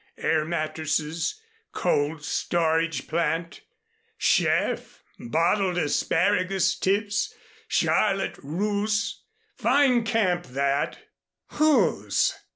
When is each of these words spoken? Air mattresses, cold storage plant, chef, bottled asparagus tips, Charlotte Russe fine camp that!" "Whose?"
Air 0.17 0.45
mattresses, 0.45 1.39
cold 1.73 2.23
storage 2.25 3.07
plant, 3.07 3.61
chef, 4.17 5.03
bottled 5.19 5.77
asparagus 5.77 6.73
tips, 6.73 7.35
Charlotte 7.67 8.39
Russe 8.41 9.21
fine 9.57 10.03
camp 10.03 10.47
that!" 10.47 10.97
"Whose?" 11.49 12.33